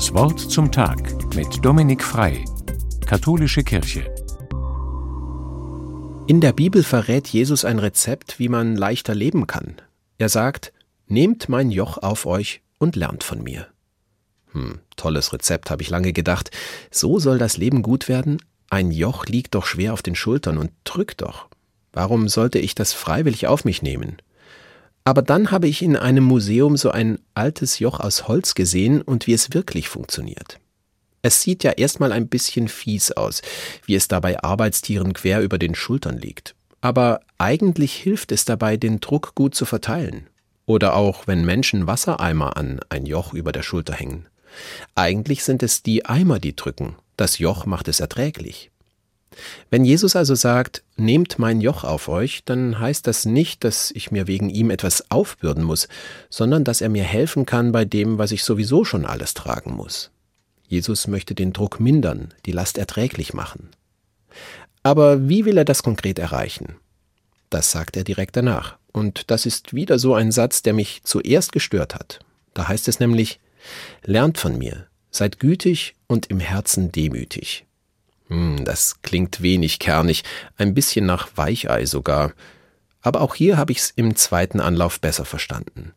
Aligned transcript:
Das 0.00 0.14
Wort 0.14 0.40
zum 0.40 0.72
Tag 0.72 1.12
mit 1.34 1.62
Dominik 1.62 2.02
Frei, 2.02 2.42
Katholische 3.04 3.62
Kirche. 3.62 4.10
In 6.26 6.40
der 6.40 6.54
Bibel 6.54 6.82
verrät 6.82 7.28
Jesus 7.28 7.66
ein 7.66 7.78
Rezept, 7.78 8.38
wie 8.38 8.48
man 8.48 8.76
leichter 8.76 9.14
leben 9.14 9.46
kann. 9.46 9.76
Er 10.16 10.30
sagt, 10.30 10.72
Nehmt 11.06 11.50
mein 11.50 11.70
Joch 11.70 11.98
auf 11.98 12.24
euch 12.24 12.62
und 12.78 12.96
lernt 12.96 13.24
von 13.24 13.42
mir. 13.42 13.66
Hm, 14.52 14.78
tolles 14.96 15.34
Rezept, 15.34 15.70
habe 15.70 15.82
ich 15.82 15.90
lange 15.90 16.14
gedacht. 16.14 16.50
So 16.90 17.18
soll 17.18 17.36
das 17.36 17.58
Leben 17.58 17.82
gut 17.82 18.08
werden? 18.08 18.42
Ein 18.70 18.92
Joch 18.92 19.26
liegt 19.26 19.54
doch 19.54 19.66
schwer 19.66 19.92
auf 19.92 20.00
den 20.00 20.14
Schultern 20.14 20.56
und 20.56 20.70
drückt 20.84 21.20
doch. 21.20 21.48
Warum 21.92 22.30
sollte 22.30 22.58
ich 22.58 22.74
das 22.74 22.94
freiwillig 22.94 23.48
auf 23.48 23.66
mich 23.66 23.82
nehmen? 23.82 24.16
Aber 25.04 25.22
dann 25.22 25.50
habe 25.50 25.66
ich 25.66 25.82
in 25.82 25.96
einem 25.96 26.24
Museum 26.24 26.76
so 26.76 26.90
ein 26.90 27.18
altes 27.34 27.78
Joch 27.78 28.00
aus 28.00 28.28
Holz 28.28 28.54
gesehen 28.54 29.02
und 29.02 29.26
wie 29.26 29.32
es 29.32 29.54
wirklich 29.54 29.88
funktioniert. 29.88 30.60
Es 31.22 31.42
sieht 31.42 31.64
ja 31.64 31.72
erstmal 31.72 32.12
ein 32.12 32.28
bisschen 32.28 32.68
fies 32.68 33.12
aus, 33.12 33.42
wie 33.84 33.94
es 33.94 34.08
da 34.08 34.20
bei 34.20 34.42
Arbeitstieren 34.42 35.12
quer 35.12 35.42
über 35.42 35.58
den 35.58 35.74
Schultern 35.74 36.18
liegt. 36.18 36.54
Aber 36.80 37.20
eigentlich 37.38 37.94
hilft 37.94 38.32
es 38.32 38.44
dabei, 38.44 38.76
den 38.76 39.00
Druck 39.00 39.34
gut 39.34 39.54
zu 39.54 39.66
verteilen. 39.66 40.28
Oder 40.64 40.94
auch, 40.94 41.26
wenn 41.26 41.44
Menschen 41.44 41.86
Wassereimer 41.86 42.56
an 42.56 42.80
ein 42.88 43.04
Joch 43.04 43.34
über 43.34 43.52
der 43.52 43.62
Schulter 43.62 43.94
hängen. 43.94 44.26
Eigentlich 44.94 45.44
sind 45.44 45.62
es 45.62 45.82
die 45.82 46.06
Eimer, 46.06 46.38
die 46.38 46.56
drücken. 46.56 46.96
Das 47.16 47.38
Joch 47.38 47.66
macht 47.66 47.88
es 47.88 48.00
erträglich. 48.00 48.70
Wenn 49.70 49.84
Jesus 49.84 50.16
also 50.16 50.34
sagt, 50.34 50.82
nehmt 50.96 51.38
mein 51.38 51.60
Joch 51.60 51.84
auf 51.84 52.08
euch, 52.08 52.42
dann 52.44 52.78
heißt 52.78 53.06
das 53.06 53.24
nicht, 53.24 53.64
dass 53.64 53.90
ich 53.92 54.10
mir 54.10 54.26
wegen 54.26 54.50
ihm 54.50 54.70
etwas 54.70 55.10
aufbürden 55.10 55.62
muss, 55.62 55.88
sondern 56.28 56.64
dass 56.64 56.80
er 56.80 56.88
mir 56.88 57.04
helfen 57.04 57.46
kann 57.46 57.72
bei 57.72 57.84
dem, 57.84 58.18
was 58.18 58.32
ich 58.32 58.42
sowieso 58.44 58.84
schon 58.84 59.06
alles 59.06 59.34
tragen 59.34 59.74
muss. 59.74 60.10
Jesus 60.66 61.06
möchte 61.06 61.34
den 61.34 61.52
Druck 61.52 61.80
mindern, 61.80 62.34
die 62.46 62.52
Last 62.52 62.78
erträglich 62.78 63.34
machen. 63.34 63.70
Aber 64.82 65.28
wie 65.28 65.44
will 65.44 65.58
er 65.58 65.64
das 65.64 65.82
konkret 65.82 66.18
erreichen? 66.18 66.76
Das 67.50 67.72
sagt 67.72 67.96
er 67.96 68.04
direkt 68.04 68.36
danach. 68.36 68.78
Und 68.92 69.30
das 69.30 69.46
ist 69.46 69.74
wieder 69.74 69.98
so 69.98 70.14
ein 70.14 70.32
Satz, 70.32 70.62
der 70.62 70.72
mich 70.72 71.02
zuerst 71.04 71.52
gestört 71.52 71.94
hat. 71.94 72.20
Da 72.54 72.68
heißt 72.68 72.88
es 72.88 73.00
nämlich, 73.00 73.40
Lernt 74.04 74.38
von 74.38 74.56
mir, 74.56 74.86
seid 75.10 75.38
gütig 75.38 75.94
und 76.06 76.26
im 76.26 76.40
Herzen 76.40 76.90
demütig. 76.92 77.66
Hm, 78.30 78.64
das 78.64 79.02
klingt 79.02 79.42
wenig 79.42 79.78
kernig, 79.78 80.22
ein 80.56 80.72
bisschen 80.72 81.04
nach 81.04 81.28
Weichei 81.36 81.84
sogar. 81.84 82.32
Aber 83.02 83.20
auch 83.20 83.34
hier 83.34 83.56
habe 83.56 83.72
ich's 83.72 83.92
im 83.94 84.16
zweiten 84.16 84.60
Anlauf 84.60 85.00
besser 85.00 85.24
verstanden. 85.24 85.92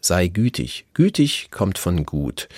Sei 0.00 0.28
gütig. 0.28 0.86
Gütig 0.94 1.50
kommt 1.50 1.78
von 1.78 2.04
gut. 2.06 2.48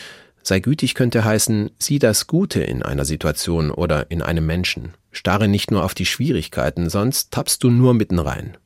Sei 0.43 0.61
gütig 0.61 0.95
könnte 0.95 1.25
heißen, 1.25 1.71
sieh 1.79 1.99
das 1.99 2.27
Gute 2.27 2.61
in 2.61 2.83
einer 2.83 3.05
Situation 3.05 3.71
oder 3.71 4.11
in 4.11 4.23
einem 4.23 4.47
Menschen. 4.47 4.95
Starre 5.11 5.49
nicht 5.49 5.71
nur 5.71 5.85
auf 5.85 5.95
die 5.95 6.07
Schwierigkeiten, 6.07 6.91
sonst 6.91 7.33
tappst 7.33 7.65
du 7.65 7.71
nur 7.71 7.95
mitten 7.95 8.19
rein. 8.19 8.57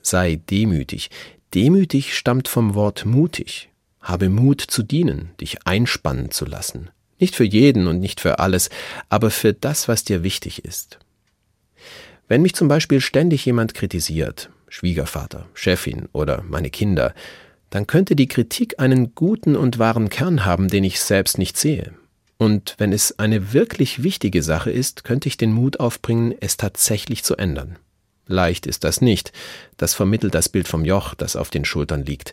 Sei 0.00 0.40
demütig. 0.50 1.10
Demütig 1.54 2.16
stammt 2.16 2.48
vom 2.48 2.74
Wort 2.74 3.04
mutig. 3.04 3.70
Habe 4.00 4.28
Mut 4.28 4.60
zu 4.60 4.82
dienen, 4.82 5.30
dich 5.40 5.66
einspannen 5.66 6.30
zu 6.30 6.46
lassen. 6.46 6.90
Nicht 7.22 7.36
für 7.36 7.44
jeden 7.44 7.86
und 7.86 8.00
nicht 8.00 8.20
für 8.20 8.40
alles, 8.40 8.68
aber 9.08 9.30
für 9.30 9.52
das, 9.52 9.86
was 9.86 10.02
dir 10.02 10.24
wichtig 10.24 10.64
ist. 10.64 10.98
Wenn 12.26 12.42
mich 12.42 12.52
zum 12.56 12.66
Beispiel 12.66 13.00
ständig 13.00 13.46
jemand 13.46 13.74
kritisiert, 13.74 14.50
Schwiegervater, 14.68 15.46
Chefin 15.54 16.08
oder 16.12 16.42
meine 16.42 16.68
Kinder, 16.68 17.14
dann 17.70 17.86
könnte 17.86 18.16
die 18.16 18.26
Kritik 18.26 18.80
einen 18.80 19.14
guten 19.14 19.54
und 19.54 19.78
wahren 19.78 20.08
Kern 20.08 20.44
haben, 20.44 20.66
den 20.66 20.82
ich 20.82 20.98
selbst 20.98 21.38
nicht 21.38 21.56
sehe. 21.56 21.92
Und 22.38 22.74
wenn 22.78 22.92
es 22.92 23.20
eine 23.20 23.52
wirklich 23.52 24.02
wichtige 24.02 24.42
Sache 24.42 24.72
ist, 24.72 25.04
könnte 25.04 25.28
ich 25.28 25.36
den 25.36 25.52
Mut 25.52 25.78
aufbringen, 25.78 26.34
es 26.40 26.56
tatsächlich 26.56 27.22
zu 27.22 27.36
ändern. 27.36 27.78
Leicht 28.26 28.66
ist 28.66 28.82
das 28.82 29.00
nicht, 29.00 29.30
das 29.76 29.94
vermittelt 29.94 30.34
das 30.34 30.48
Bild 30.48 30.66
vom 30.66 30.84
Joch, 30.84 31.14
das 31.14 31.36
auf 31.36 31.50
den 31.50 31.64
Schultern 31.64 32.04
liegt. 32.04 32.32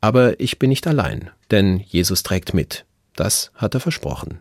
Aber 0.00 0.38
ich 0.38 0.60
bin 0.60 0.68
nicht 0.68 0.86
allein, 0.86 1.32
denn 1.50 1.80
Jesus 1.80 2.22
trägt 2.22 2.54
mit. 2.54 2.84
Das 3.18 3.50
hat 3.56 3.74
er 3.74 3.80
versprochen. 3.80 4.40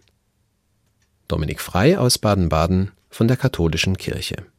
Dominik 1.27 1.61
Frei 1.61 1.97
aus 1.97 2.19
Baden-Baden 2.19 2.91
von 3.09 3.27
der 3.27 3.35
Katholischen 3.35 3.97
Kirche. 3.97 4.45